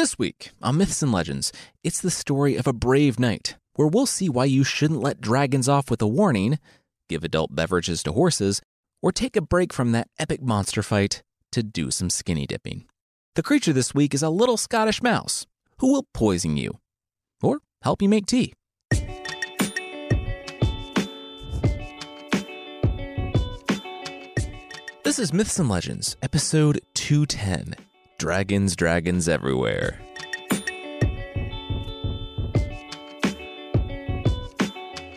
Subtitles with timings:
[0.00, 1.52] This week on Myths and Legends,
[1.84, 5.68] it's the story of a brave knight, where we'll see why you shouldn't let dragons
[5.68, 6.58] off with a warning,
[7.10, 8.62] give adult beverages to horses,
[9.02, 12.86] or take a break from that epic monster fight to do some skinny dipping.
[13.34, 15.46] The creature this week is a little Scottish mouse
[15.80, 16.78] who will poison you
[17.42, 18.54] or help you make tea.
[25.04, 27.74] This is Myths and Legends, episode 210
[28.20, 29.98] Dragons, Dragons Everywhere.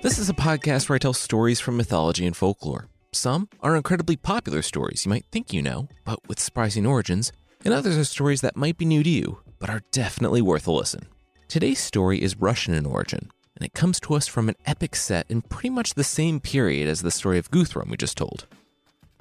[0.01, 2.87] This is a podcast where I tell stories from mythology and folklore.
[3.11, 7.33] Some are incredibly popular stories you might think you know, but with surprising origins,
[7.65, 10.71] and others are stories that might be new to you, but are definitely worth a
[10.71, 11.09] listen.
[11.49, 15.29] Today's story is Russian in origin, and it comes to us from an epic set
[15.29, 18.45] in pretty much the same period as the story of Guthrum we just told.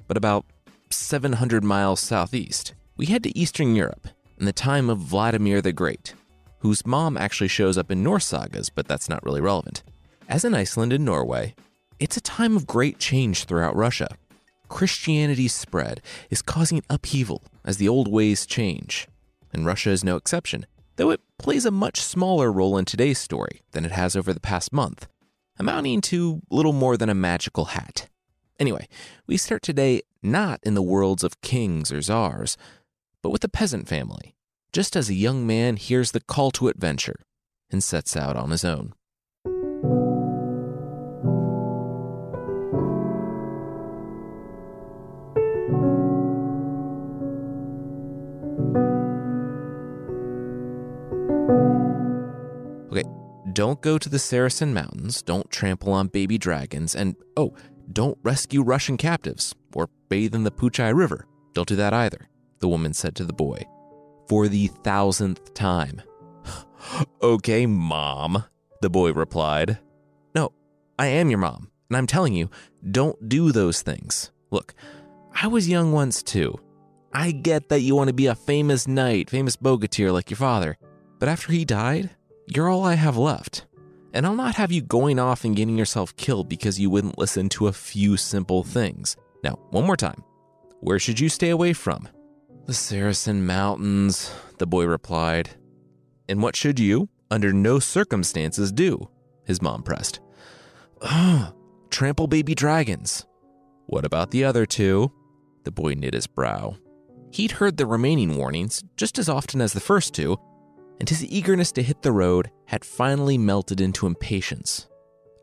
[0.07, 0.47] But about
[0.91, 6.15] 700 miles southeast, we head to Eastern Europe in the time of Vladimir the Great,
[6.59, 9.83] whose mom actually shows up in Norse sagas, but that's not really relevant.
[10.29, 11.55] As in Iceland and Norway,
[11.99, 14.17] it's a time of great change throughout Russia.
[14.69, 16.01] Christianity's spread
[16.31, 19.09] is causing upheaval as the old ways change,
[19.53, 20.67] and Russia is no exception,
[20.97, 24.41] though it plays a much smaller role in today's story than it has over the
[24.41, 25.07] past month,
[25.59, 28.09] amounting to little more than a magical hat.
[28.59, 28.87] Anyway,
[29.27, 32.57] we start today not in the worlds of kings or czars,
[33.23, 34.35] but with a peasant family,
[34.73, 37.21] just as a young man hears the call to adventure
[37.71, 38.93] and sets out on his own.
[52.93, 53.05] Okay,
[53.53, 57.55] don't go to the Saracen Mountains, don't trample on baby dragons, and oh,
[57.93, 61.27] don't rescue Russian captives or bathe in the Puchai River.
[61.55, 62.29] Don't do that either,
[62.63, 63.63] the woman said to the boy.
[64.29, 66.01] For the thousandth time.
[67.23, 68.45] okay, mom,
[68.81, 69.79] the boy replied.
[70.35, 70.53] No,
[70.99, 72.49] I am your mom, and I'm telling you,
[72.91, 74.31] don't do those things.
[74.51, 74.75] Look,
[75.35, 76.59] I was young once too.
[77.13, 80.79] I get that you want to be a famous knight, famous bogatyr like your father,
[81.19, 82.11] but after he died,
[82.47, 83.67] you're all I have left.
[84.15, 87.49] And I'll not have you going off and getting yourself killed because you wouldn't listen
[87.51, 89.17] to a few simple things.
[89.43, 90.23] Now, one more time.
[90.81, 92.09] Where should you stay away from?
[92.67, 95.51] The Saracen Mountains, the boy replied.
[96.29, 99.09] And what should you, under no circumstances, do?
[99.45, 100.21] His mom pressed.
[101.01, 101.53] Oh,
[101.91, 103.27] trample baby dragons.
[103.87, 105.11] What about the other two?
[105.65, 106.77] The boy knit his brow.
[107.33, 110.39] He'd heard the remaining warnings just as often as the first two,
[111.01, 114.87] and his eagerness to hit the road had finally melted into impatience.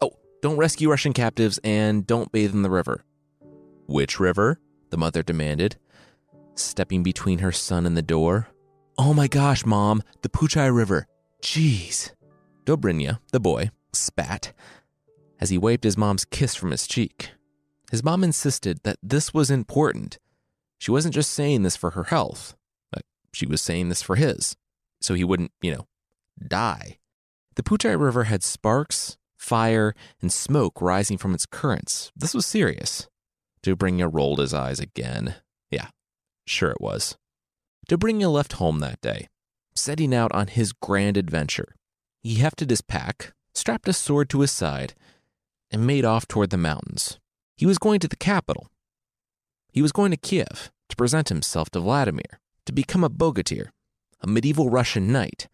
[0.02, 3.04] Oh, don't rescue Russian captives and don't bathe in the river.
[3.88, 4.62] Which river?
[4.90, 5.78] the mother demanded,
[6.62, 8.50] stepping between her son and the door.
[8.98, 11.08] Oh my gosh, Mom, the Puchai River.
[11.42, 12.12] Jeez.
[12.66, 14.54] Dobrynya, the boy, spat
[15.40, 17.32] as he wiped his mom's kiss from his cheek.
[17.92, 20.20] His mom insisted that this was important.
[20.78, 22.56] She wasn't just saying this for her health,
[23.32, 24.56] she was saying this for his
[25.02, 25.88] so he wouldn't, you know,
[26.46, 27.00] die.
[27.56, 32.12] The Puchai River had sparks, fire, and smoke rising from its currents.
[32.16, 33.08] This was serious.
[33.64, 35.36] Dobrynya rolled his eyes again.
[35.70, 35.88] Yeah,
[36.50, 37.18] sure it was.
[37.90, 39.28] Dobrynya left home that day,
[39.76, 41.76] setting out on his grand adventure.
[42.22, 44.94] He hefted his pack, strapped a sword to his side,
[45.72, 47.20] and made off toward the mountains.
[47.56, 48.68] He was going to the capital.
[49.72, 53.70] He was going to Kiev to present himself to Vladimir, to become a bogatyr,
[54.22, 55.48] a medieval Russian knight.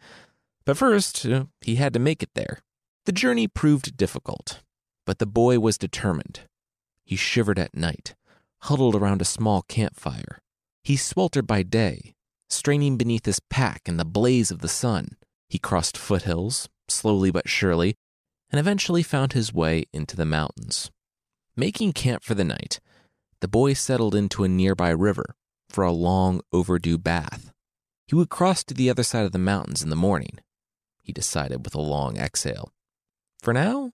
[0.66, 2.59] But first, uh, he had to make it there.
[3.05, 4.61] The journey proved difficult,
[5.05, 6.41] but the boy was determined.
[7.03, 8.16] He shivered at night,
[8.61, 10.39] huddled around a small campfire.
[10.85, 12.13] He sweltered by day,
[12.47, 15.18] straining beneath his pack in the blaze of the sun.
[15.50, 17.96] He crossed foothills, slowly but surely,
[18.51, 20.91] and eventually found his way into the mountains.
[21.56, 22.79] Making camp for the night,
[23.40, 25.35] the boy settled into a nearby river
[25.69, 27.52] for a long overdue bath.
[28.07, 30.37] He would cross to the other side of the mountains in the morning,
[31.02, 32.72] he decided with a long exhale.
[33.41, 33.91] For now,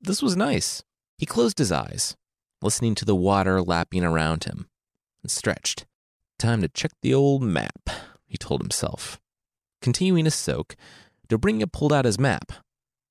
[0.00, 0.82] this was nice.
[1.18, 2.16] He closed his eyes,
[2.62, 4.70] listening to the water lapping around him,
[5.22, 5.84] and stretched.
[6.38, 7.88] Time to check the old map,
[8.26, 9.18] he told himself.
[9.80, 10.76] Continuing his soak,
[11.28, 12.52] Dobrynya pulled out his map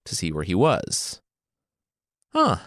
[0.06, 1.22] to see where he was.
[2.34, 2.58] Huh.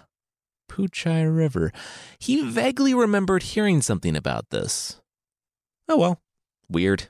[0.68, 1.72] Puchai River.
[2.18, 5.00] He vaguely remembered hearing something about this.
[5.88, 6.20] Oh well,
[6.68, 7.08] weird.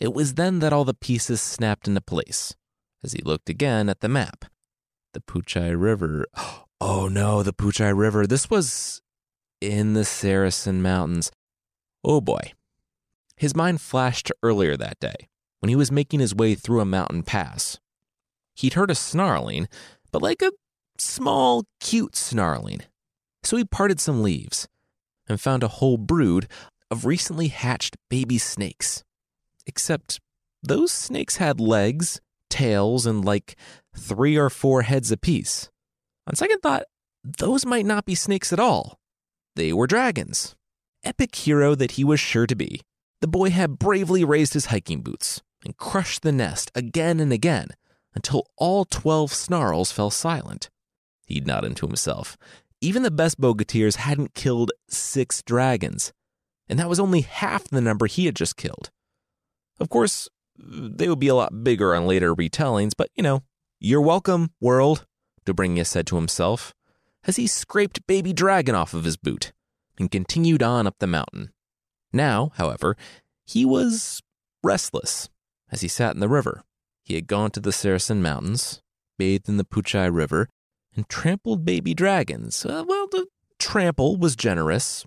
[0.00, 2.54] It was then that all the pieces snapped into place
[3.02, 4.46] as he looked again at the map.
[5.12, 6.26] The Puchai River.
[6.78, 8.26] Oh no, the Puchai River.
[8.26, 9.00] This was
[9.62, 11.32] in the Saracen Mountains.
[12.04, 12.52] Oh boy.
[13.36, 15.28] His mind flashed to earlier that day
[15.60, 17.78] when he was making his way through a mountain pass.
[18.54, 19.68] He'd heard a snarling,
[20.10, 20.52] but like a
[20.98, 22.80] small, cute snarling.
[23.42, 24.68] So he parted some leaves
[25.28, 26.48] and found a whole brood
[26.90, 29.04] of recently hatched baby snakes.
[29.66, 30.20] Except
[30.62, 33.56] those snakes had legs, tails, and like
[33.96, 35.68] three or four heads apiece.
[36.26, 36.84] On second thought,
[37.22, 38.98] those might not be snakes at all.
[39.56, 40.54] They were dragons.
[41.04, 42.80] Epic hero that he was sure to be,
[43.20, 47.68] the boy had bravely raised his hiking boots and crushed the nest again and again
[48.14, 50.70] until all 12 snarls fell silent.
[51.26, 52.36] He'd nodded to himself.
[52.80, 56.12] Even the best bogatyrs hadn't killed six dragons,
[56.68, 58.90] and that was only half the number he had just killed.
[59.80, 60.28] Of course,
[60.58, 63.42] they would be a lot bigger on later retellings, but you know,
[63.78, 65.06] you're welcome, world,
[65.44, 66.74] Dobrynya said to himself
[67.24, 69.52] as he scraped baby dragon off of his boot
[69.98, 71.50] and continued on up the mountain.
[72.12, 72.96] Now, however,
[73.44, 74.22] he was
[74.62, 75.28] restless
[75.70, 76.62] as he sat in the river.
[77.04, 78.82] He had gone to the Saracen Mountains,
[79.18, 80.48] bathed in the Puchai River,
[80.94, 82.64] and trampled baby dragons.
[82.64, 83.26] Uh, well, the
[83.58, 85.04] trample was generous.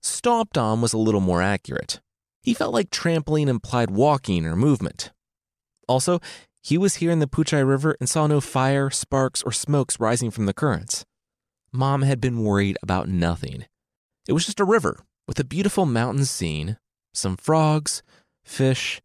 [0.00, 2.00] Stomped on was a little more accurate.
[2.42, 5.10] He felt like trampling implied walking or movement.
[5.88, 6.20] Also,
[6.62, 10.30] he was here in the Puchai River and saw no fire, sparks, or smokes rising
[10.30, 11.04] from the currents.
[11.72, 13.64] Mom had been worried about nothing.
[14.28, 15.00] It was just a river
[15.30, 16.76] with a beautiful mountain scene,
[17.14, 18.02] some frogs,
[18.42, 19.00] fish,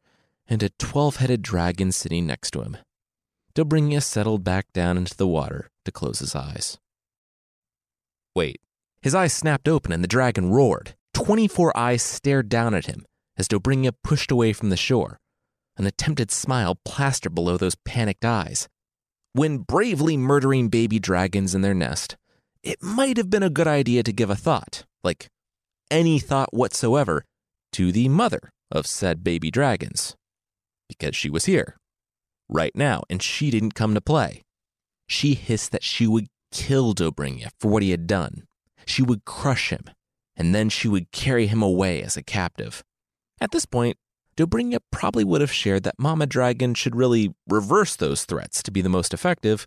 [0.48, 2.78] and a 12 headed dragon sitting next to him.
[3.54, 6.80] Dobrynya settled back down into the water to close his eyes.
[8.36, 8.60] Wait,
[9.04, 10.96] his eyes snapped open and the dragon roared.
[11.14, 13.06] 24 eyes stared down at him
[13.38, 15.20] as Dobrynya pushed away from the shore.
[15.78, 18.68] An attempted smile plastered below those panicked eyes.
[19.34, 22.18] When bravely murdering baby dragons in their nest,
[22.64, 25.30] it might have been a good idea to give a thought, like
[25.92, 27.26] any thought whatsoever,
[27.74, 30.16] to the mother of said baby dragons.
[30.88, 31.78] Because she was here,
[32.50, 34.42] right now, and she didn't come to play.
[35.08, 38.44] She hissed that she would kill Dobrynya for what he had done.
[38.86, 39.86] She would crush him,
[40.36, 42.84] and then she would carry him away as a captive.
[43.42, 43.98] At this point,
[44.38, 48.82] Dobrynya probably would have shared that Mama Dragon should really reverse those threats to be
[48.82, 49.66] the most effective,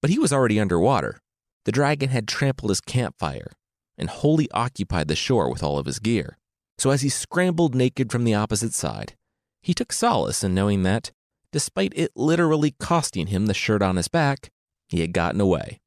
[0.00, 1.18] but he was already underwater.
[1.64, 3.52] The dragon had trampled his campfire
[3.96, 6.38] and wholly occupied the shore with all of his gear.
[6.78, 9.14] So as he scrambled naked from the opposite side,
[9.62, 11.12] he took solace in knowing that,
[11.52, 14.50] despite it literally costing him the shirt on his back,
[14.88, 15.80] he had gotten away.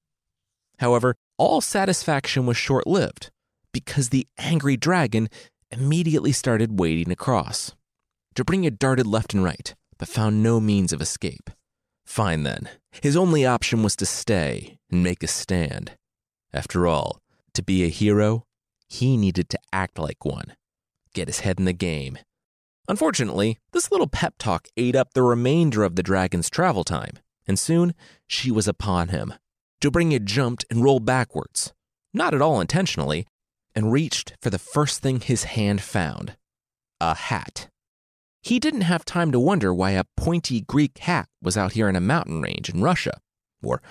[0.80, 3.30] However, all satisfaction was short lived
[3.72, 5.30] because the angry dragon
[5.72, 7.76] immediately started wading across.
[8.36, 11.50] Dobrynya darted left and right, but found no means of escape.
[12.06, 12.70] Fine then.
[13.02, 15.92] His only option was to stay and make a stand.
[16.54, 17.20] After all,
[17.58, 18.46] to be a hero,
[18.88, 20.56] he needed to act like one,
[21.14, 22.18] get his head in the game.
[22.88, 27.18] Unfortunately, this little pep talk ate up the remainder of the dragon's travel time,
[27.48, 27.94] and soon
[28.28, 29.34] she was upon him.
[29.82, 31.74] Dobrynya jumped and rolled backwards,
[32.14, 33.26] not at all intentionally,
[33.76, 36.38] and reached for the first thing his hand found
[37.02, 37.70] a hat.
[38.42, 41.96] He didn't have time to wonder why a pointy Greek hat was out here in
[41.96, 43.20] a mountain range in Russia,
[43.64, 43.82] or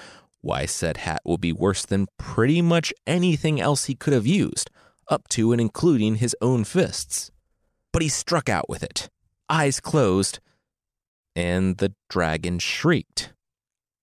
[0.46, 4.70] why said hat would be worse than pretty much anything else he could have used,
[5.08, 7.30] up to and including his own fists.
[7.92, 9.08] But he struck out with it,
[9.48, 10.38] eyes closed,
[11.34, 13.32] and the dragon shrieked.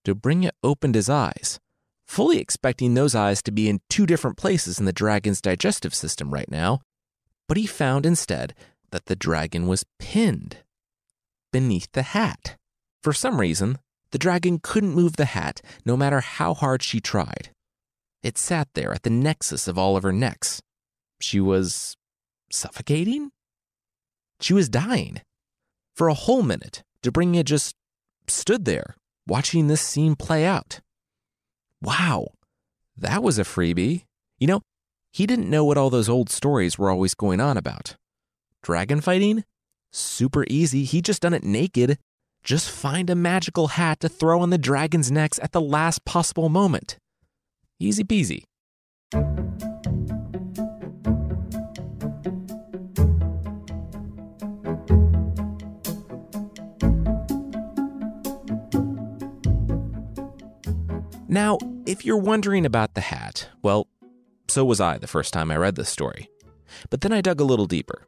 [0.04, 1.58] Dobrynya opened his eyes,
[2.06, 6.32] fully expecting those eyes to be in two different places in the dragon's digestive system
[6.32, 6.80] right now,
[7.48, 8.54] but he found instead
[8.90, 10.58] that the dragon was pinned
[11.52, 12.56] beneath the hat.
[13.02, 13.78] For some reason,
[14.14, 17.50] the dragon couldn't move the hat no matter how hard she tried.
[18.22, 20.62] It sat there at the nexus of all of her necks.
[21.20, 21.96] She was
[22.48, 23.32] suffocating?
[24.40, 25.20] She was dying.
[25.96, 27.74] For a whole minute, Dobrynya just
[28.28, 28.94] stood there,
[29.26, 30.78] watching this scene play out.
[31.82, 32.28] Wow,
[32.96, 34.04] that was a freebie.
[34.38, 34.60] You know,
[35.12, 37.96] he didn't know what all those old stories were always going on about.
[38.62, 39.42] Dragon fighting?
[39.90, 40.84] Super easy.
[40.84, 41.98] He just done it naked.
[42.44, 46.50] Just find a magical hat to throw on the dragon's necks at the last possible
[46.50, 46.98] moment.
[47.80, 48.44] Easy peasy.
[61.26, 63.88] Now, if you're wondering about the hat, well,
[64.48, 66.28] so was I the first time I read this story.
[66.90, 68.06] But then I dug a little deeper.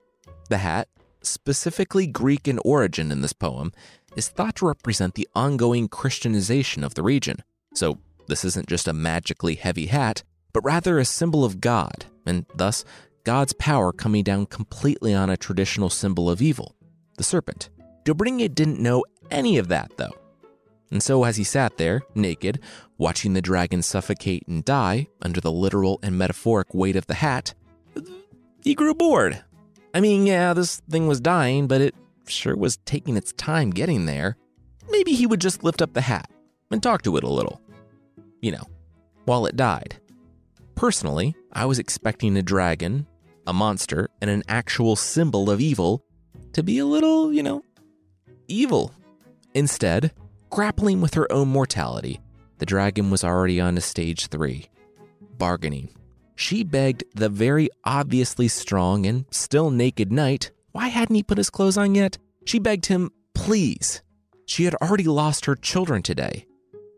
[0.51, 0.89] The hat,
[1.23, 3.73] specifically Greek in origin in this poem,
[4.17, 7.37] is thought to represent the ongoing Christianization of the region.
[7.75, 12.47] So, this isn't just a magically heavy hat, but rather a symbol of God, and
[12.55, 12.85] thus
[13.25, 16.75] God's power coming down completely on a traditional symbol of evil,
[17.19, 17.71] the serpent.
[18.05, 20.17] Dobrynya didn't know any of that, though.
[20.91, 22.61] And so, as he sat there, naked,
[22.99, 27.55] watching the dragon suffocate and die under the literal and metaphoric weight of the hat,
[28.63, 29.43] he grew bored.
[29.93, 31.95] I mean, yeah, this thing was dying, but it
[32.29, 34.37] sure was taking its time getting there.
[34.91, 36.31] Maybe he would just lift up the hat
[36.71, 37.61] and talk to it a little.
[38.41, 38.65] You know,
[39.25, 39.97] while it died.
[40.75, 43.07] Personally, I was expecting a dragon,
[43.47, 46.05] a monster, and an actual symbol of evil
[46.53, 47.63] to be a little, you know,
[48.49, 48.93] evil.
[49.55, 50.13] Instead,
[50.51, 52.21] grappling with her own mortality,
[52.59, 54.69] the dragon was already on to stage three
[55.39, 55.91] bargaining.
[56.35, 61.49] She begged the very obviously strong and still naked knight why hadn't he put his
[61.49, 62.19] clothes on yet?
[62.45, 64.03] She begged him, please.
[64.45, 66.45] She had already lost her children today.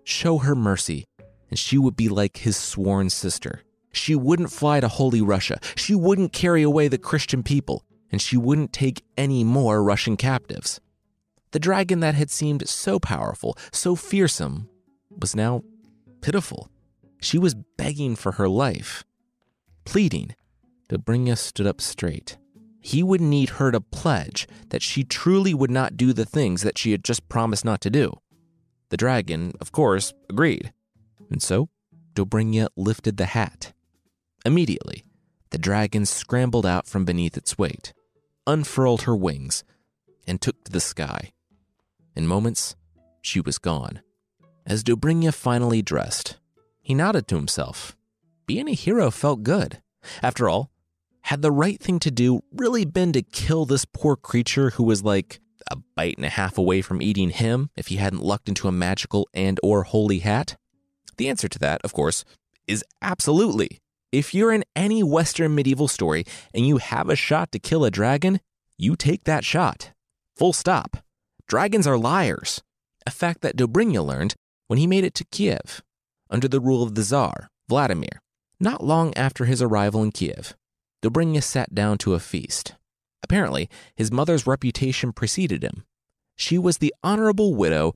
[0.03, 1.05] Show her mercy,
[1.49, 3.63] and she would be like his sworn sister.
[3.93, 5.61] She wouldn't fly to Holy Russia.
[5.77, 10.81] She wouldn't carry away the Christian people, and she wouldn't take any more Russian captives.
[11.53, 14.69] The dragon that had seemed so powerful, so fearsome,
[15.21, 15.63] was now
[16.21, 16.69] pitiful.
[17.21, 19.05] She was begging for her life,
[19.85, 20.35] pleading.
[20.91, 22.39] Dobrynya stood up straight.
[22.81, 26.79] He would need her to pledge that she truly would not do the things that
[26.79, 28.15] she had just promised not to do.
[28.91, 30.73] The dragon, of course, agreed.
[31.31, 31.69] And so,
[32.15, 33.73] Dobrynya lifted the hat.
[34.45, 35.05] Immediately,
[35.51, 37.93] the dragon scrambled out from beneath its weight,
[38.47, 39.65] unfurled her wings,
[40.27, 41.33] and took to the sky.
[42.15, 42.77] In moments,
[43.23, 44.01] she was gone.
[44.67, 46.39] As Dobrynya finally dressed,
[46.83, 47.97] he nodded to himself.
[48.47, 49.83] Being a hero felt good.
[50.23, 50.71] After all,
[51.29, 55.03] had the right thing to do really been to kill this poor creature who was
[55.05, 58.67] like a bite and a half away from eating him if he hadn't lucked into
[58.67, 60.57] a magical and or holy hat?
[61.19, 62.25] The answer to that, of course,
[62.67, 63.79] is absolutely.
[64.11, 67.91] If you're in any western medieval story and you have a shot to kill a
[67.91, 68.41] dragon,
[68.79, 69.93] you take that shot.
[70.35, 70.97] Full stop.
[71.47, 72.63] Dragons are liars,
[73.07, 74.35] a fact that Dobrynya learned
[74.67, 75.83] when he made it to Kiev
[76.31, 78.23] under the rule of the Tsar, Vladimir,
[78.59, 80.55] not long after his arrival in Kiev.
[81.03, 82.75] Dobrynya sat down to a feast.
[83.23, 85.85] Apparently, his mother's reputation preceded him.
[86.37, 87.95] She was the honorable widow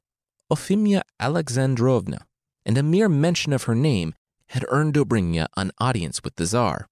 [0.51, 2.27] Eufemia Alexandrovna,
[2.67, 4.15] and a mere mention of her name
[4.49, 6.87] had earned Dobrynya an audience with the Tsar.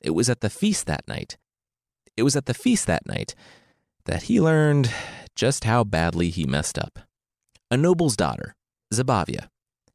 [0.00, 1.36] It was at the feast that night.
[2.16, 3.34] It was at the feast that night
[4.04, 4.90] that he learned
[5.36, 7.00] just how badly he messed up.
[7.70, 8.54] A noble's daughter,
[8.92, 9.48] Zabavia,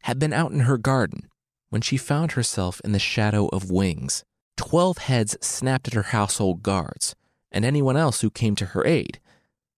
[0.03, 1.27] had been out in her garden
[1.69, 4.23] when she found herself in the shadow of wings.
[4.57, 7.15] Twelve heads snapped at her household guards
[7.51, 9.19] and anyone else who came to her aid.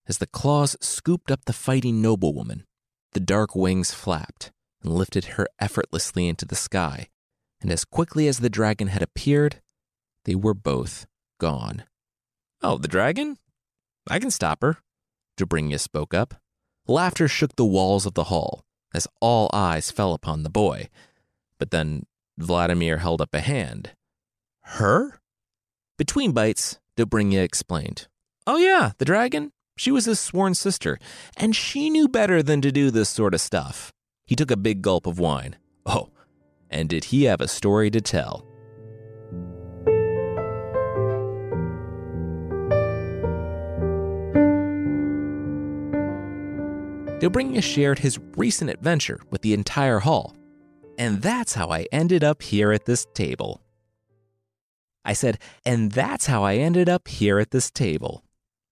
[0.07, 2.65] As the claws scooped up the fighting noblewoman,
[3.11, 7.09] the dark wings flapped and lifted her effortlessly into the sky,
[7.61, 9.61] and as quickly as the dragon had appeared,
[10.25, 11.05] they were both
[11.39, 11.83] gone.
[12.61, 13.37] Oh, the dragon?
[14.09, 14.77] I can stop her.
[15.37, 16.35] Dobrynya spoke up.
[16.87, 20.89] Laughter shook the walls of the hall as all eyes fell upon the boy.
[21.59, 22.05] But then
[22.37, 23.91] Vladimir held up a hand.
[24.73, 25.19] Her?
[25.97, 28.07] Between bites, Dobrynya explained.
[28.45, 29.51] Oh, yeah, the dragon?
[29.75, 30.99] She was his sworn sister,
[31.35, 33.91] and she knew better than to do this sort of stuff.
[34.27, 35.55] He took a big gulp of wine.
[35.87, 36.11] Oh,
[36.69, 38.45] and did he have a story to tell?
[47.19, 50.35] Dobrynya shared his recent adventure with the entire hall.
[50.99, 53.63] And that's how I ended up here at this table.
[55.05, 58.23] I said, and that's how I ended up here at this table.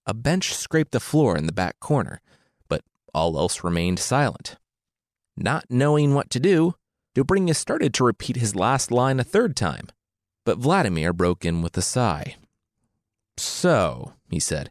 [0.05, 2.22] A bench scraped the floor in the back corner,
[2.67, 4.57] but all else remained silent.
[5.36, 6.75] Not knowing what to do,
[7.15, 9.88] Dobrynya started to repeat his last line a third time,
[10.46, 12.36] but Vladimir broke in with a sigh.
[13.38, 14.69] So, he said,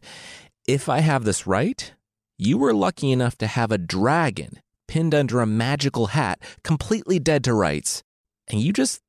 [0.67, 1.93] if I have this right,
[2.37, 7.43] you were lucky enough to have a dragon pinned under a magical hat, completely dead
[7.43, 8.03] to rights,
[8.47, 9.01] and you just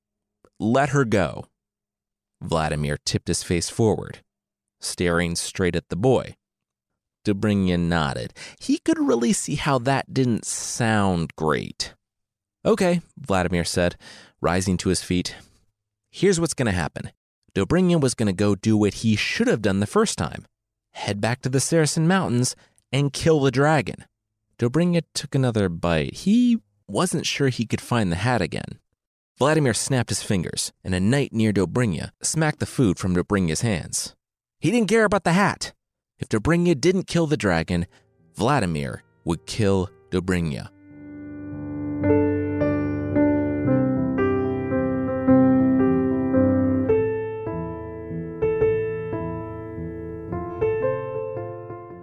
[0.59, 1.47] let her go.
[2.41, 4.21] Vladimir tipped his face forward,
[4.81, 6.37] staring straight at the boy.
[7.25, 8.33] Dobrynya nodded.
[8.59, 11.95] He could really see how that didn't sound great.
[12.65, 13.97] Okay, Vladimir said,
[14.41, 15.37] rising to his feet.
[16.11, 17.13] Here's what's going to happen.
[17.55, 20.47] Dobrynya was going to go do what he should have done the first time
[20.99, 22.55] head back to the Saracen Mountains
[22.93, 24.05] and kill the dragon.
[24.59, 26.15] Dobrynya took another bite.
[26.15, 28.81] He wasn't sure he could find the hat again.
[29.39, 34.17] Vladimir snapped his fingers, and a knight near Dobrynya smacked the food from Dobrynya's hands.
[34.59, 35.73] He didn't care about the hat.
[36.19, 37.87] If Dobrynya didn't kill the dragon,
[38.35, 40.71] Vladimir would kill Dobrynya.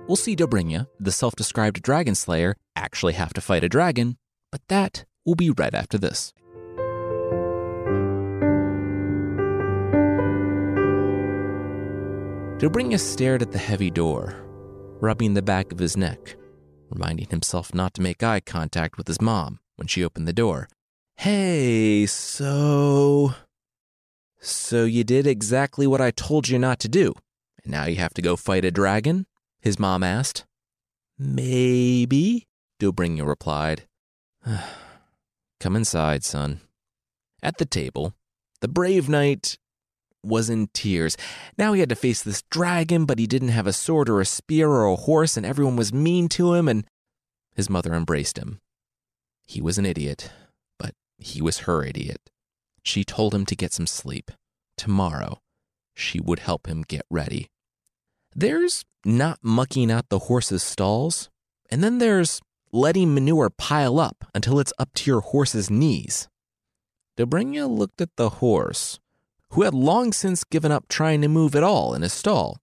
[0.08, 4.16] We'll see Dobrynya, the self described dragon slayer, actually have to fight a dragon,
[4.54, 6.32] but that will be right after this.
[12.58, 14.34] Dobrynya stared at the heavy door,
[15.02, 16.38] rubbing the back of his neck,
[16.90, 20.70] reminding himself not to make eye contact with his mom when she opened the door.
[21.18, 23.36] Hey, so.
[24.40, 27.14] So you did exactly what I told you not to do,
[27.62, 29.26] and now you have to go fight a dragon?
[29.60, 30.46] His mom asked.
[31.20, 32.48] Maybe,
[32.80, 33.84] Dobrynya replied.
[35.60, 36.62] Come inside, son.
[37.44, 38.14] At the table,
[38.62, 39.58] the brave knight
[40.26, 41.18] was in tears.
[41.58, 44.26] Now he had to face this dragon, but he didn't have a sword or a
[44.26, 46.86] spear or a horse, and everyone was mean to him, and
[47.54, 48.60] his mother embraced him.
[49.46, 50.32] He was an idiot,
[50.80, 52.30] but he was her idiot.
[52.84, 54.32] She told him to get some sleep.
[54.78, 55.40] Tomorrow,
[55.94, 57.48] she would help him get ready.
[58.36, 61.30] There's not mucking out the horse's stalls,
[61.70, 62.42] and then there's
[62.72, 66.28] letting manure pile up until it's up to your horse's knees.
[67.18, 69.00] Dobrynya looked at the horse,
[69.56, 72.58] who had long since given up trying to move at all in his stall,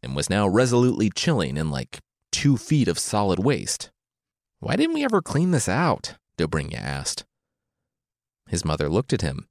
[0.00, 1.98] and was now resolutely chilling in like
[2.30, 3.90] two feet of solid waste.
[4.60, 6.14] Why didn't we ever clean this out?
[6.38, 7.24] Dobrynya asked.
[8.48, 9.48] His mother looked at him.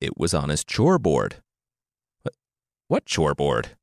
[0.00, 1.36] It was on his chore board.
[2.88, 3.76] What, chore board?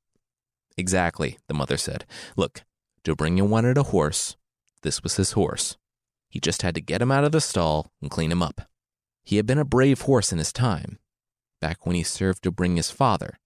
[0.77, 2.05] Exactly, the mother said.
[2.35, 2.63] Look,
[3.05, 4.35] Dobrynya wanted a horse.
[4.81, 5.77] This was his horse.
[6.29, 8.61] He just had to get him out of the stall and clean him up.
[9.23, 10.99] He had been a brave horse in his time,
[11.61, 13.39] back when he served Dobrynya's father,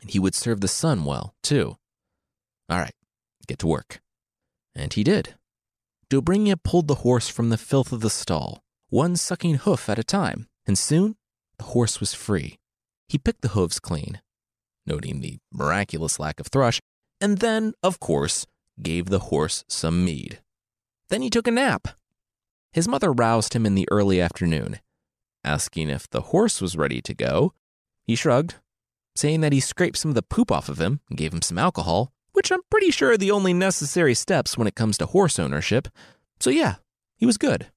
[0.00, 1.76] and he would serve the son well, too.
[2.70, 2.94] All right,
[3.46, 4.00] get to work.
[4.74, 5.34] And he did.
[6.08, 10.04] Dobrynya pulled the horse from the filth of the stall, one sucking hoof at a
[10.04, 11.16] time, and soon
[11.58, 12.58] the horse was free.
[13.08, 14.20] He picked the hooves clean,
[14.86, 16.80] noting the miraculous lack of thrush,
[17.20, 18.46] and then, of course,
[18.80, 20.40] gave the horse some mead.
[21.08, 21.88] Then he took a nap.
[22.72, 24.80] His mother roused him in the early afternoon,
[25.46, 27.54] asking if the horse was ready to go.
[28.04, 28.56] He shrugged,
[29.14, 31.58] saying that he scraped some of the poop off of him and gave him some
[31.58, 35.38] alcohol, which I'm pretty sure are the only necessary steps when it comes to horse
[35.38, 35.88] ownership.
[36.40, 36.76] So, yeah,
[37.16, 37.68] he was good.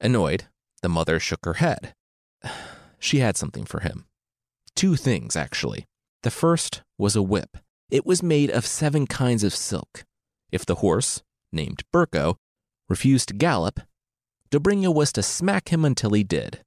[0.00, 0.44] Annoyed,
[0.82, 1.94] the mother shook her head.
[3.02, 4.04] She had something for him.
[4.74, 5.86] Two things, actually.
[6.22, 7.56] The first was a whip.
[7.90, 10.04] It was made of seven kinds of silk.
[10.52, 12.36] If the horse, named Burko,
[12.90, 13.80] refused to gallop,
[14.50, 16.62] Dobrynya was to smack him until he did.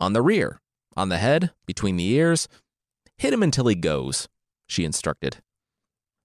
[0.00, 0.60] On the rear,
[0.96, 2.48] on the head, between the ears,
[3.16, 4.28] hit him until he goes,
[4.66, 5.38] she instructed.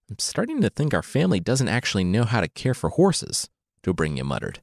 [0.10, 3.50] I'm starting to think our family doesn't actually know how to care for horses,
[3.84, 4.62] Dobrynya muttered.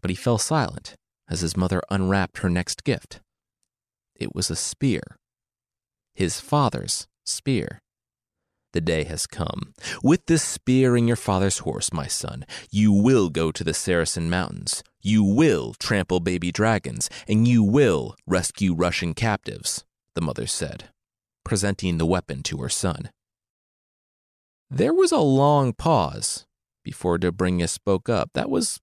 [0.00, 0.96] But he fell silent
[1.28, 3.20] as his mother unwrapped her next gift.
[4.14, 5.18] It was a spear.
[6.14, 7.80] His father's spear.
[8.76, 9.72] The day has come.
[10.02, 14.28] With this spear in your father's horse, my son, you will go to the Saracen
[14.28, 14.84] Mountains.
[15.00, 20.90] You will trample baby dragons, and you will rescue Russian captives, the mother said,
[21.42, 23.08] presenting the weapon to her son.
[24.68, 26.44] There was a long pause
[26.84, 28.28] before Dobrynya spoke up.
[28.34, 28.78] That was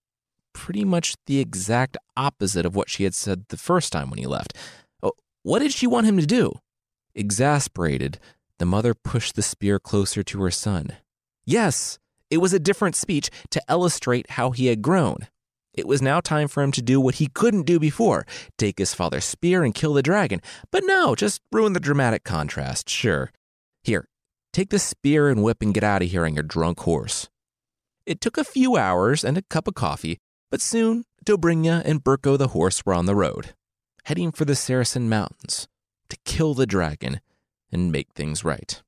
[0.54, 4.26] pretty much the exact opposite of what she had said the first time when he
[4.26, 4.58] left.
[5.04, 6.54] Oh, what did she want him to do?
[7.14, 8.18] Exasperated,
[8.60, 10.94] the mother pushed the spear closer to her son.
[11.46, 15.28] Yes, it was a different speech to illustrate how he had grown.
[15.74, 18.26] It was now time for him to do what he couldn't do before
[18.58, 20.40] take his father's spear and kill the dragon.
[20.72, 23.32] But no, just ruin the dramatic contrast, sure.
[23.84, 24.08] Here,
[24.52, 27.30] take the spear and whip and get out of here on your drunk horse.
[28.06, 30.20] It took a few hours and a cup of coffee,
[30.52, 33.54] but soon Dobrynya and Burko the horse were on the road,
[34.06, 35.68] heading for the Saracen Mountains
[36.10, 37.20] to kill the dragon
[37.74, 38.82] and make things right.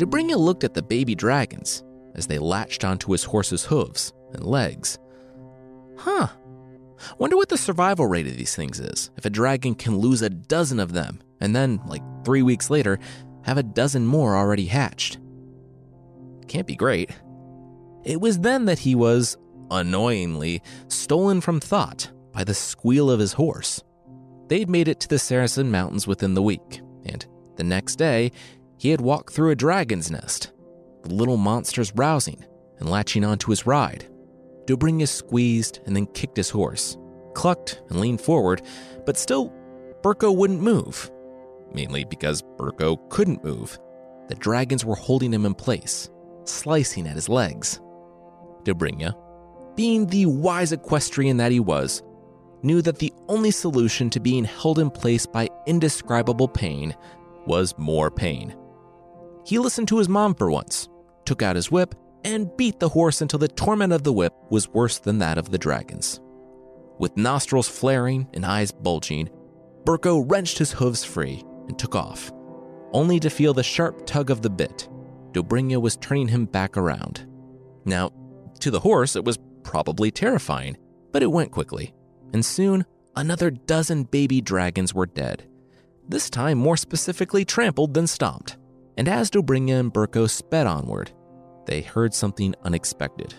[0.00, 4.98] Dobrynya looked at the baby dragons as they latched onto his horse's hooves and legs.
[5.98, 6.28] Huh.
[7.18, 10.30] Wonder what the survival rate of these things is if a dragon can lose a
[10.30, 12.98] dozen of them and then, like three weeks later,
[13.42, 15.18] have a dozen more already hatched.
[16.48, 17.10] Can't be great.
[18.04, 19.36] It was then that he was,
[19.70, 23.82] annoyingly, stolen from thought by the squeal of his horse.
[24.48, 27.24] They'd made it to the Saracen Mountains within the week, and
[27.56, 28.32] the next day,
[28.78, 30.52] he had walked through a dragon's nest,
[31.02, 32.44] the little monsters rousing
[32.78, 34.06] and latching onto his ride.
[34.66, 36.96] Dobrynya squeezed and then kicked his horse,
[37.34, 38.62] clucked and leaned forward,
[39.04, 39.52] but still,
[40.02, 41.10] Burko wouldn't move.
[41.74, 43.78] Mainly because Burko couldn't move.
[44.28, 46.08] The dragons were holding him in place,
[46.44, 47.80] slicing at his legs.
[48.70, 49.14] Dobrynya,
[49.76, 52.02] being the wise equestrian that he was,
[52.62, 56.94] knew that the only solution to being held in place by indescribable pain
[57.46, 58.54] was more pain.
[59.44, 60.88] He listened to his mom for once,
[61.24, 64.68] took out his whip, and beat the horse until the torment of the whip was
[64.68, 66.20] worse than that of the dragons.
[66.98, 69.30] With nostrils flaring and eyes bulging,
[69.84, 72.30] Burko wrenched his hooves free and took off,
[72.92, 74.88] only to feel the sharp tug of the bit.
[75.32, 77.26] Dobrynya was turning him back around.
[77.86, 78.10] Now,
[78.60, 80.76] to the horse, it was probably terrifying,
[81.12, 81.94] but it went quickly,
[82.32, 82.84] and soon
[83.16, 85.48] another dozen baby dragons were dead,
[86.08, 88.56] this time more specifically trampled than stomped.
[88.96, 91.12] And as Dobrynya and Burko sped onward,
[91.66, 93.34] they heard something unexpected.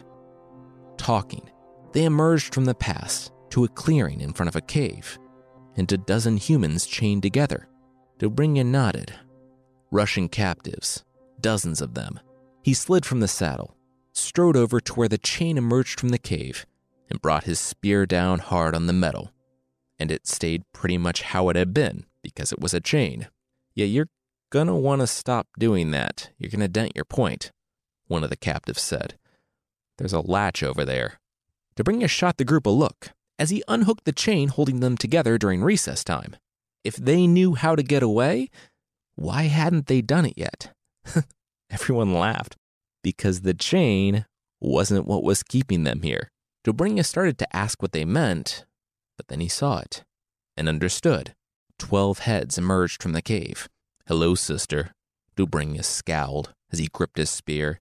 [0.98, 1.50] Talking,
[1.94, 5.20] they emerged from the past to a clearing in front of a cave,
[5.76, 7.68] and a dozen humans chained together.
[8.20, 9.14] Dobrynya nodded.
[9.92, 11.04] Russian captives,
[11.42, 12.20] dozens of them.
[12.64, 13.76] He slid from the saddle,
[14.14, 16.66] strode over to where the chain emerged from the cave,
[17.10, 19.32] and brought his spear down hard on the metal.
[20.00, 23.28] And it stayed pretty much how it had been, because it was a chain.
[23.76, 24.10] Yeah, you're
[24.50, 26.30] gonna want to stop doing that.
[26.38, 27.52] You're gonna dent your point,
[28.08, 29.18] one of the captives said.
[29.98, 31.20] There's a latch over there.
[31.76, 35.64] Dobrynya shot the group a look as he unhooked the chain holding them together during
[35.64, 36.36] recess time.
[36.84, 38.50] If they knew how to get away,
[39.16, 40.74] why hadn't they done it yet?
[41.70, 42.58] Everyone laughed
[43.04, 44.26] because the chain
[44.60, 46.30] wasn't what was keeping them here.
[46.66, 48.66] Dobrynya started to ask what they meant,
[49.18, 50.04] but then he saw it
[50.56, 51.34] and understood.
[51.80, 53.68] Twelve heads emerged from the cave.
[54.08, 54.92] Hello, sister.
[55.36, 57.80] Dobrynya scowled as he gripped his spear.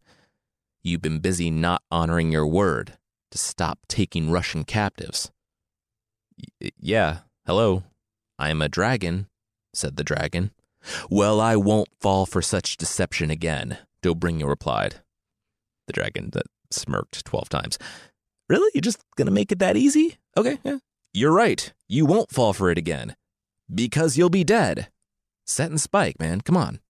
[0.83, 2.95] You've been busy not honoring your word
[3.31, 5.31] to stop taking Russian captives.
[6.63, 7.83] Y- yeah, hello.
[8.39, 9.27] I am a dragon,
[9.75, 10.53] said the dragon.
[11.11, 15.03] Well, I won't fall for such deception again, Dobrynya replied.
[15.87, 17.79] The dragon that smirked 12 times.
[18.49, 18.71] Really?
[18.75, 20.19] You're just gonna make it that easy?
[20.37, 20.79] Okay, yeah.
[21.13, 21.73] You're right.
[21.89, 23.17] You won't fall for it again.
[23.73, 24.89] Because you'll be dead.
[25.47, 26.41] Set and spike, man.
[26.41, 26.81] Come on.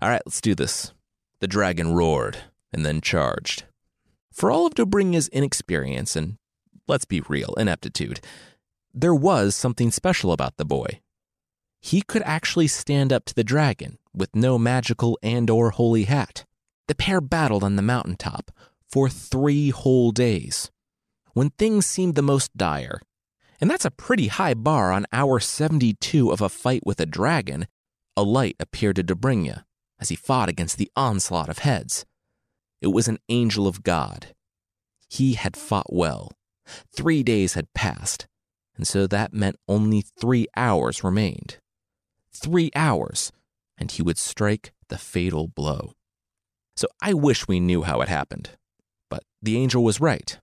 [0.00, 0.92] All right, let's do this.
[1.40, 2.38] The dragon roared
[2.72, 3.64] and then charged.
[4.32, 6.36] For all of Dobrynya's inexperience and,
[6.86, 8.20] let's be real, ineptitude,
[8.94, 11.00] there was something special about the boy.
[11.80, 16.44] He could actually stand up to the dragon with no magical and or holy hat.
[16.88, 18.50] The pair battled on the mountaintop
[18.88, 20.70] for three whole days.
[21.34, 23.00] When things seemed the most dire,
[23.60, 27.66] and that's a pretty high bar on hour 72 of a fight with a dragon,
[28.16, 29.64] a light appeared to Dobrynya
[30.00, 32.06] as he fought against the onslaught of heads.
[32.80, 34.34] It was an angel of God.
[35.08, 36.32] He had fought well.
[36.94, 38.26] Three days had passed,
[38.76, 41.58] and so that meant only three hours remained.
[42.32, 43.30] Three hours,
[43.76, 45.92] and he would strike the fatal blow.
[46.78, 48.50] So I wish we knew how it happened.
[49.10, 50.38] But the angel was right.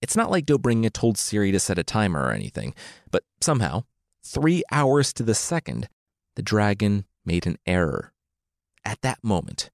[0.00, 2.74] It's not like Dobrynya told Siri to set a timer or anything,
[3.10, 3.84] but somehow,
[4.24, 5.90] three hours to the second,
[6.36, 8.14] the dragon made an error.
[8.82, 9.68] At that moment,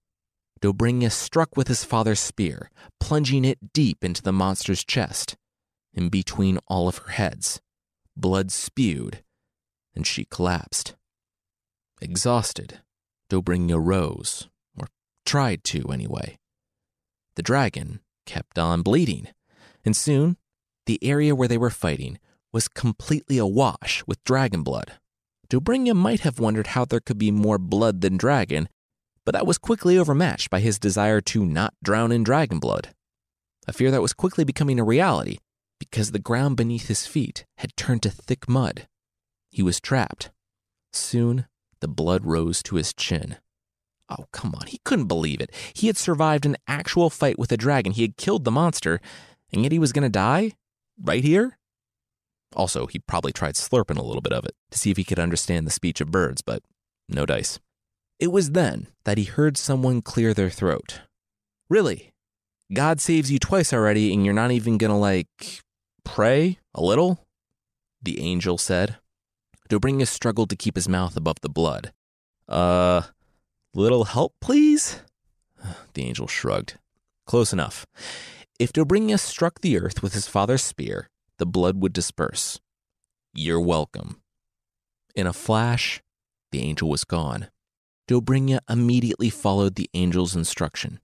[0.60, 5.36] Dobrynya struck with his father's spear, plunging it deep into the monster's chest,
[5.94, 7.60] in between all of her heads.
[8.16, 9.22] Blood spewed,
[9.94, 10.96] and she collapsed.
[12.02, 12.80] Exhausted,
[13.30, 14.48] Dobrynya rose,
[15.24, 16.38] tried to anyway.
[17.36, 19.28] The dragon kept on bleeding,
[19.84, 20.36] and soon
[20.86, 22.18] the area where they were fighting
[22.52, 24.92] was completely awash with dragon blood.
[25.48, 28.68] Dobrynya might have wondered how there could be more blood than dragon,
[29.24, 32.94] but that was quickly overmatched by his desire to not drown in dragon blood.
[33.66, 35.38] A fear that was quickly becoming a reality
[35.78, 38.86] because the ground beneath his feet had turned to thick mud.
[39.50, 40.30] He was trapped.
[40.92, 41.46] Soon,
[41.80, 43.36] the blood rose to his chin.
[44.10, 45.54] Oh, come on, he couldn't believe it.
[45.72, 49.00] He had survived an actual fight with a dragon, he had killed the monster,
[49.52, 50.52] and yet he was going to die?
[51.00, 51.58] Right here?
[52.56, 55.20] Also, he probably tried slurping a little bit of it to see if he could
[55.20, 56.62] understand the speech of birds, but
[57.08, 57.60] no dice.
[58.18, 61.02] It was then that he heard someone clear their throat.
[61.68, 62.12] Really?
[62.72, 65.62] God saves you twice already, and you're not even gonna, like,
[66.04, 67.26] pray a little?
[68.02, 68.96] The angel said.
[69.68, 71.92] Dobrynya struggled to keep his mouth above the blood.
[72.48, 73.02] Uh,
[73.74, 75.00] little help, please?
[75.94, 76.78] The angel shrugged.
[77.26, 77.84] Close enough.
[78.58, 82.60] If Dobrynya struck the earth with his father's spear, the blood would disperse.
[83.32, 84.20] You're welcome.
[85.14, 86.02] In a flash,
[86.52, 87.48] the angel was gone.
[88.08, 91.00] Dobrynya immediately followed the angel's instruction.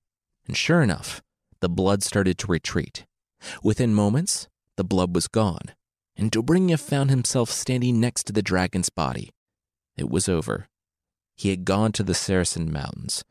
[0.46, 1.22] And sure enough,
[1.60, 3.06] the blood started to retreat.
[3.62, 5.74] Within moments, the blood was gone,
[6.16, 9.30] and Dobrynya found himself standing next to the dragon's body.
[9.96, 10.68] It was over.
[11.36, 13.22] He had gone to the Saracen Mountains.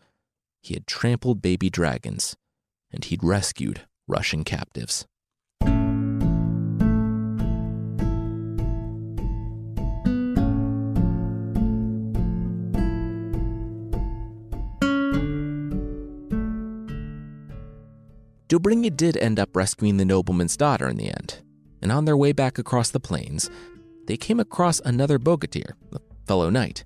[0.62, 2.38] He had trampled baby dragons.
[2.92, 5.06] And he'd rescued Russian captives.
[18.48, 21.42] Dobrynya did end up rescuing the nobleman's daughter in the end,
[21.82, 23.50] and on their way back across the plains,
[24.06, 26.86] they came across another bogatir, a fellow knight,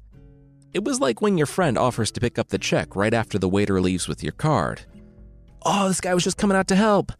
[0.71, 3.49] it was like when your friend offers to pick up the check right after the
[3.49, 4.81] waiter leaves with your card.
[5.63, 7.11] Oh, this guy was just coming out to help.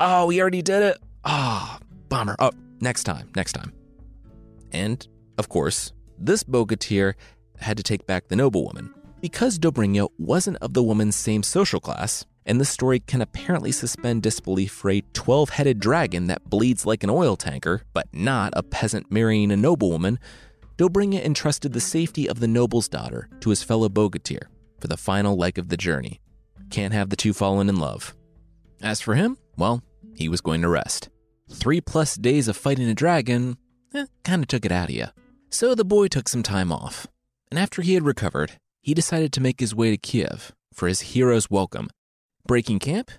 [0.00, 0.98] Oh, he already did it.
[1.24, 2.36] Ah, oh, bummer.
[2.38, 3.72] Oh, next time, next time.
[4.72, 5.06] And,
[5.36, 7.14] of course, this bogatir
[7.58, 8.92] had to take back the noblewoman.
[9.20, 14.22] Because Dobrynya wasn't of the woman's same social class, and this story can apparently suspend
[14.22, 18.62] disbelief for a 12 headed dragon that bleeds like an oil tanker, but not a
[18.62, 20.18] peasant marrying a noblewoman,
[20.78, 24.42] Dobrynya entrusted the safety of the noble's daughter to his fellow bogatyr
[24.78, 26.20] for the final leg of the journey.
[26.70, 28.14] Can't have the two fallen in love.
[28.82, 29.82] As for him, well,
[30.14, 31.08] he was going to rest.
[31.50, 33.56] Three plus days of fighting a dragon
[33.94, 35.06] eh, kind of took it out of you.
[35.48, 37.06] So the boy took some time off,
[37.50, 41.00] and after he had recovered, he decided to make his way to Kiev for his
[41.12, 41.88] hero's welcome.
[42.46, 43.10] Breaking camp,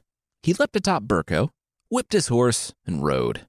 [0.43, 1.49] he leapt atop Burko,
[1.89, 3.47] whipped his horse, and rode.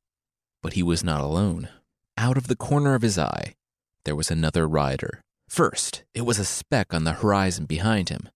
[0.63, 1.69] But he was not alone.
[2.17, 3.55] Out of the corner of his eye,
[4.05, 5.21] there was another rider.
[5.49, 8.29] First, it was a speck on the horizon behind him,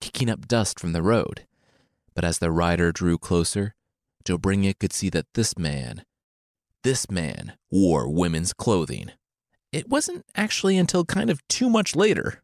[0.00, 1.46] kicking up dust from the road.
[2.14, 3.74] But as the rider drew closer,
[4.24, 6.04] Dobrynya could see that this man,
[6.84, 9.10] this man, wore women's clothing.
[9.72, 12.42] It wasn't actually until kind of too much later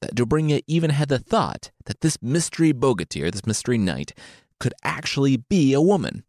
[0.00, 4.12] that Dobrynya even had the thought that this mystery bogatyr, this mystery knight,
[4.60, 6.24] could actually be a woman.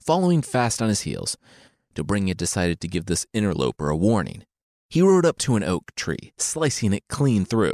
[0.00, 1.36] Following fast on his heels,
[1.94, 4.44] Dobrynya decided to give this interloper a warning.
[4.92, 7.72] He rode up to an oak tree, slicing it clean through.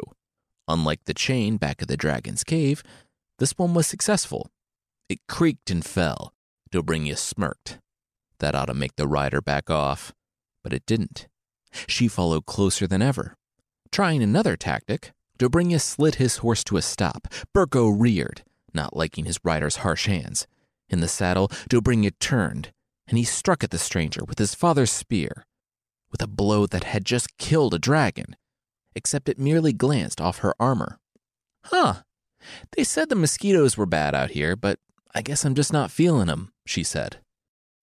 [0.68, 2.84] Unlike the chain back of the dragon's cave,
[3.40, 4.52] this one was successful.
[5.08, 6.32] It creaked and fell.
[6.70, 7.80] Dobrynya smirked.
[8.38, 10.12] That ought to make the rider back off,
[10.62, 11.26] but it didn't.
[11.88, 13.34] She followed closer than ever.
[13.90, 17.26] Trying another tactic, Dobrynya slid his horse to a stop.
[17.52, 20.46] Burko reared, not liking his rider's harsh hands.
[20.88, 22.70] In the saddle, Dobrynya turned,
[23.08, 25.44] and he struck at the stranger with his father's spear,
[26.10, 28.36] with a blow that had just killed a dragon,
[28.94, 30.98] except it merely glanced off her armor.
[31.64, 32.02] Huh.
[32.76, 34.78] They said the mosquitoes were bad out here, but
[35.14, 37.18] I guess I'm just not feeling them, she said.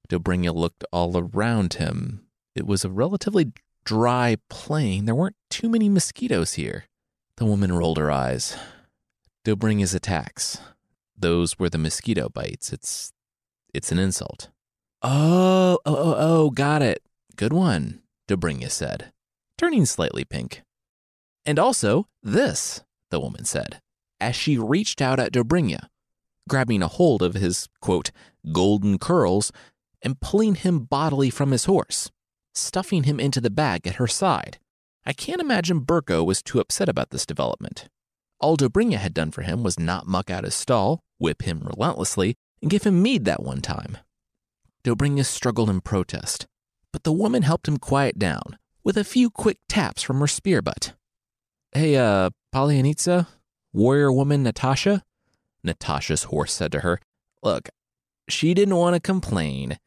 [0.10, 2.26] Dobrynya looked all around him.
[2.56, 3.52] It was a relatively
[3.84, 5.06] dry plain.
[5.06, 6.86] There weren't too many mosquitoes here.
[7.38, 8.56] The woman rolled her eyes.
[9.44, 10.60] Dobrynya attacks.
[11.18, 12.72] Those were the mosquito bites.
[12.74, 13.14] It's
[13.74, 14.50] it's an insult.
[15.02, 17.04] Oh, oh, oh, oh, got it.
[17.36, 19.12] Good one, Dobrynya said,
[19.58, 20.64] turning slightly pink.
[21.46, 23.80] And also this, the woman said,
[24.20, 25.90] as she reached out at Dobrynya,
[26.50, 28.12] grabbing a hold of his, quote,
[28.52, 29.52] golden curls
[30.02, 32.12] and pulling him bodily from his horse,
[32.54, 34.60] stuffing him into the bag at her side.
[35.06, 37.88] I can't imagine Burko was too upset about this development.
[38.40, 42.36] All Dobrynya had done for him was not muck out his stall, whip him relentlessly,
[42.62, 43.98] and give him mead that one time.
[44.84, 46.48] Dobrynya struggled in protest,
[46.96, 50.62] but the woman helped him quiet down with a few quick taps from her spear
[50.62, 50.94] butt.
[51.74, 53.28] Hey, uh, Polyanitsa?
[53.74, 55.04] Warrior woman Natasha?
[55.62, 57.02] Natasha's horse said to her.
[57.44, 57.68] Look,
[58.30, 59.78] she didn't want to complain,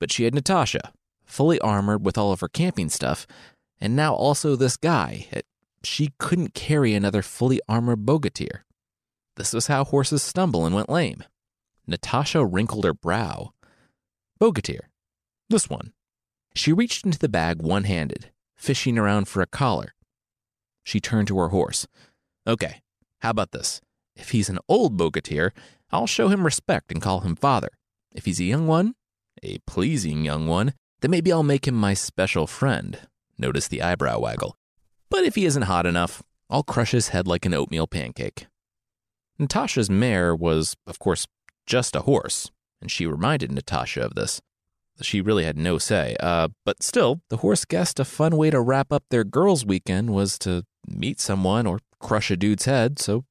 [0.00, 0.92] but she had Natasha,
[1.24, 3.24] fully armored with all of her camping stuff,
[3.80, 5.28] and now also this guy.
[5.84, 8.62] She couldn't carry another fully armored bogatir.
[9.36, 11.22] This was how horses stumble and went lame.
[11.86, 13.52] Natasha wrinkled her brow.
[14.40, 14.80] Bogatir.
[15.48, 15.92] This one.
[16.54, 19.94] She reached into the bag one handed, fishing around for a collar.
[20.84, 21.86] She turned to her horse.
[22.46, 22.82] Okay,
[23.20, 23.80] how about this?
[24.16, 25.52] If he's an old bogatyr,
[25.90, 27.70] I'll show him respect and call him father.
[28.12, 28.94] If he's a young one,
[29.42, 32.98] a pleasing young one, then maybe I'll make him my special friend.
[33.38, 34.56] Notice the eyebrow waggle.
[35.10, 38.46] But if he isn't hot enough, I'll crush his head like an oatmeal pancake.
[39.38, 41.26] Natasha's mare was, of course,
[41.66, 44.40] just a horse, and she reminded Natasha of this.
[45.00, 48.60] She really had no say, uh, but still, the horse guessed a fun way to
[48.60, 53.24] wrap up their girls' weekend was to meet someone or crush a dude's head, so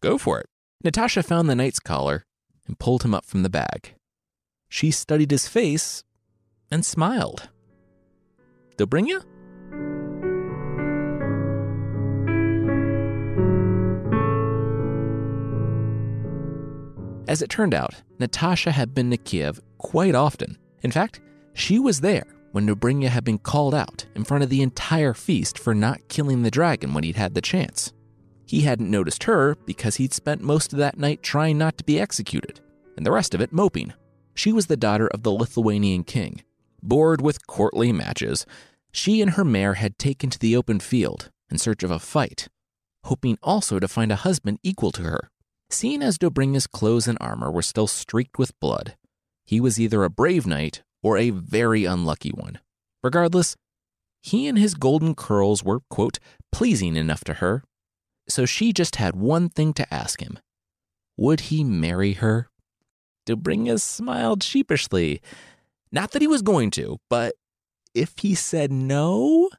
[0.00, 0.46] go for it.
[0.82, 2.24] Natasha found the knight's collar
[2.66, 3.94] and pulled him up from the bag.
[4.68, 6.02] She studied his face
[6.72, 7.50] and smiled.
[8.76, 9.22] Dobrynya?
[17.28, 20.58] As it turned out, Natasha had been to Kiev quite often.
[20.82, 21.20] In fact,
[21.54, 25.58] she was there when Dobrynya had been called out in front of the entire feast
[25.58, 27.92] for not killing the dragon when he'd had the chance.
[28.46, 31.98] He hadn't noticed her because he'd spent most of that night trying not to be
[31.98, 32.60] executed,
[32.96, 33.94] and the rest of it moping.
[34.34, 36.42] She was the daughter of the Lithuanian king.
[36.82, 38.44] Bored with courtly matches,
[38.90, 42.48] she and her mare had taken to the open field in search of a fight,
[43.04, 45.30] hoping also to find a husband equal to her
[45.72, 48.94] Seeing as Dobrynya's clothes and armor were still streaked with blood,
[49.44, 52.58] he was either a brave knight or a very unlucky one.
[53.02, 53.56] Regardless,
[54.22, 56.18] he and his golden curls were, quote,
[56.52, 57.64] pleasing enough to her,
[58.28, 60.38] so she just had one thing to ask him
[61.16, 62.48] Would he marry her?
[63.26, 65.20] Dobrynya smiled sheepishly.
[65.90, 67.34] Not that he was going to, but
[67.94, 69.50] if he said no?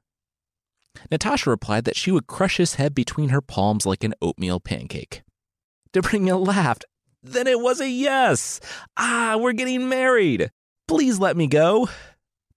[1.11, 5.23] Natasha replied that she would crush his head between her palms like an oatmeal pancake.
[5.91, 6.85] Dobrynya laughed.
[7.23, 8.59] Then it was a yes.
[8.97, 10.51] Ah, we're getting married.
[10.87, 11.87] Please let me go.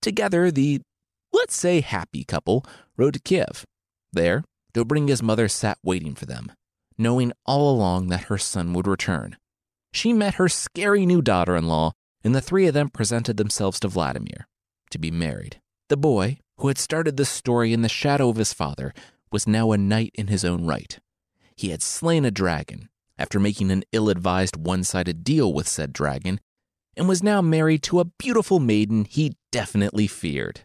[0.03, 0.81] Together, the,
[1.33, 2.65] let's say, happy couple
[2.97, 3.65] rode to Kiev.
[4.13, 4.43] There,
[4.75, 6.51] Dobrynya's mother sat waiting for them,
[6.99, 9.37] knowing all along that her son would return.
[9.93, 11.93] She met her scary new daughter in law,
[12.25, 14.49] and the three of them presented themselves to Vladimir
[14.91, 15.61] to be married.
[15.89, 18.93] The boy, who had started this story in the shadow of his father,
[19.31, 20.99] was now a knight in his own right.
[21.55, 25.93] He had slain a dragon after making an ill advised one sided deal with said
[25.93, 26.41] dragon,
[26.97, 30.61] and was now married to a beautiful maiden he definitely feared.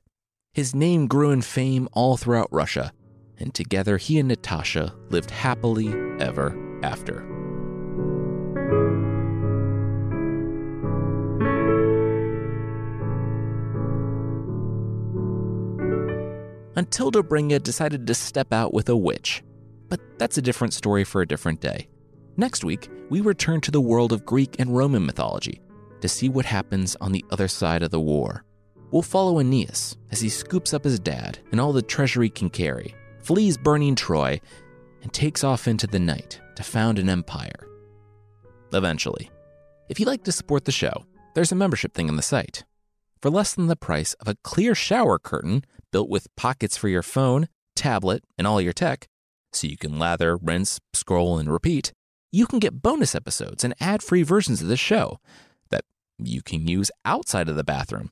[0.53, 2.91] His name grew in fame all throughout Russia,
[3.37, 7.25] and together he and Natasha lived happily ever after.
[16.75, 19.43] Until Dobrynya decided to step out with a witch.
[19.89, 21.89] But that's a different story for a different day.
[22.37, 25.61] Next week, we return to the world of Greek and Roman mythology
[25.99, 28.45] to see what happens on the other side of the war.
[28.91, 32.49] We'll follow Aeneas as he scoops up his dad and all the treasure he can
[32.49, 34.39] carry, flees burning Troy,
[35.01, 37.67] and takes off into the night to found an empire.
[38.73, 39.29] Eventually.
[39.89, 42.63] If you'd like to support the show, there's a membership thing on the site.
[43.21, 47.03] For less than the price of a clear shower curtain built with pockets for your
[47.03, 49.07] phone, tablet, and all your tech,
[49.51, 51.91] so you can lather, rinse, scroll, and repeat,
[52.31, 55.19] you can get bonus episodes and ad free versions of the show
[55.69, 55.83] that
[56.17, 58.11] you can use outside of the bathroom.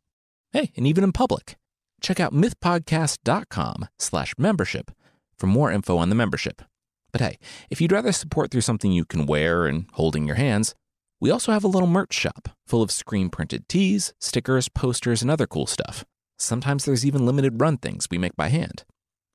[0.52, 1.56] Hey, and even in public.
[2.02, 4.92] Check out mythpodcast.com slash membership
[5.38, 6.62] for more info on the membership.
[7.12, 10.36] But hey, if you'd rather support through something you can wear and hold in your
[10.36, 10.76] hands,
[11.20, 15.30] we also have a little merch shop full of screen printed tees, stickers, posters, and
[15.30, 16.06] other cool stuff.
[16.38, 18.86] Sometimes there's even limited run things we make by hand.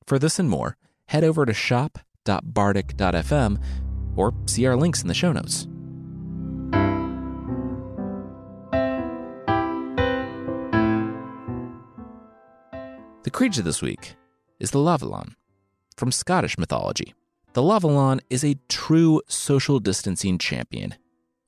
[0.07, 3.59] For this and more, head over to shop.bardic.fm
[4.15, 5.67] or see our links in the show notes.
[13.23, 14.15] The creature this week
[14.59, 15.33] is the Lavellan
[15.97, 17.13] From Scottish mythology,
[17.55, 20.93] the Lavellan is a true social distancing champion,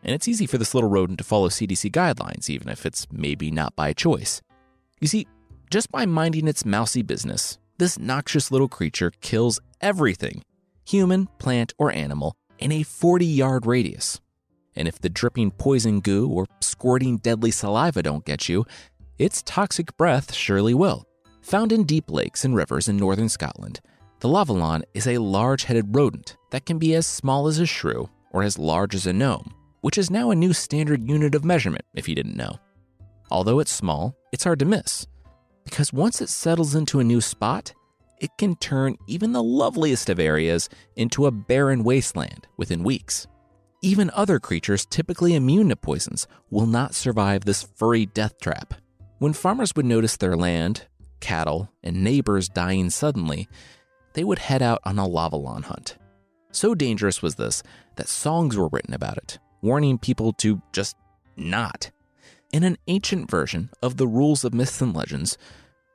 [0.01, 3.51] and it's easy for this little rodent to follow CDC guidelines, even if it's maybe
[3.51, 4.41] not by choice.
[5.01, 5.27] You see,
[5.69, 10.43] just by minding its mousy business, this noxious little creature kills everything
[10.85, 14.19] human, plant, or animal in a 40 yard radius.
[14.75, 18.65] And if the dripping poison goo or squirting deadly saliva don't get you,
[19.17, 21.05] its toxic breath surely will.
[21.41, 23.79] Found in deep lakes and rivers in northern Scotland,
[24.19, 28.09] the lavellan is a large headed rodent that can be as small as a shrew
[28.31, 31.85] or as large as a gnome, which is now a new standard unit of measurement
[31.95, 32.57] if you didn't know.
[33.31, 35.07] Although it's small, it's hard to miss,
[35.63, 37.73] because once it settles into a new spot,
[38.19, 43.27] it can turn even the loveliest of areas into a barren wasteland within weeks.
[43.81, 48.73] Even other creatures typically immune to poisons will not survive this furry death trap.
[49.19, 50.87] When farmers would notice their land,
[51.19, 53.47] cattle, and neighbors dying suddenly,
[54.13, 55.97] they would head out on a lavellan hunt.
[56.51, 57.61] So dangerous was this
[57.97, 60.95] that songs were written about it, warning people to just
[61.35, 61.91] not.
[62.51, 65.37] In an ancient version of the Rules of Myths and Legends,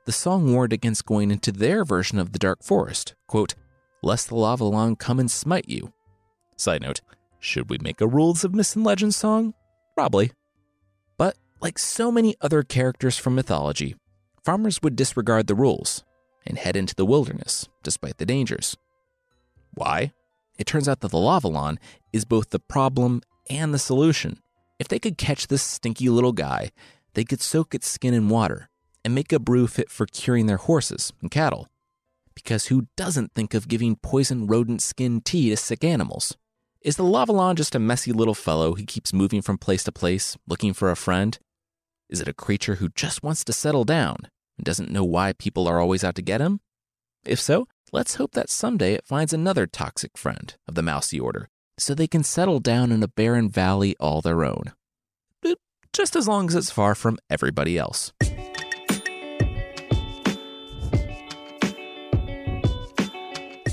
[0.05, 3.55] the song warned against going into their version of the Dark Forest, quote,
[4.01, 5.93] lest the Lavellan come and smite you.
[6.57, 7.01] Side note,
[7.39, 9.53] should we make a Rules of Myths and Legends song?
[9.95, 10.31] Probably.
[11.17, 13.95] But like so many other characters from mythology,
[14.43, 16.03] farmers would disregard the rules
[16.45, 18.75] and head into the wilderness despite the dangers.
[19.73, 20.11] Why?
[20.59, 21.77] It turns out that the Lavellan
[22.11, 24.39] is both the problem and the solution.
[24.79, 26.71] If they could catch this stinky little guy,
[27.13, 28.69] they could soak its skin in water
[29.03, 31.67] and make a brew fit for curing their horses and cattle.
[32.35, 36.35] Because who doesn't think of giving poison rodent skin tea to sick animals?
[36.81, 40.37] Is the Lavellan just a messy little fellow who keeps moving from place to place
[40.47, 41.37] looking for a friend?
[42.09, 44.17] Is it a creature who just wants to settle down
[44.57, 46.59] and doesn't know why people are always out to get him?
[47.25, 51.49] If so, let's hope that someday it finds another toxic friend of the mousy order
[51.77, 54.73] so they can settle down in a barren valley all their own.
[55.93, 58.11] Just as long as it's far from everybody else.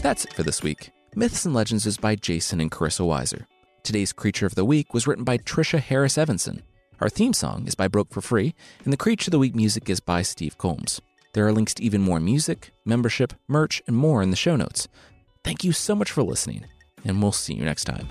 [0.03, 0.93] That's it for this week.
[1.15, 3.45] Myths and Legends is by Jason and Carissa Weiser.
[3.83, 6.63] Today's Creature of the Week was written by Trisha Harris Evanson.
[7.01, 9.91] Our theme song is by Broke for Free, and the Creature of the Week music
[9.91, 11.03] is by Steve Combs.
[11.35, 14.89] There are links to even more music, membership, merch, and more in the show notes.
[15.45, 16.65] Thank you so much for listening,
[17.05, 18.09] and we'll see you next time.